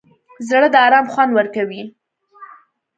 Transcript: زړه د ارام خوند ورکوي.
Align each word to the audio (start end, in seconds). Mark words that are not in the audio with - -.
زړه 0.49 0.67
د 0.71 0.75
ارام 0.85 1.05
خوند 1.13 1.31
ورکوي. 1.33 1.81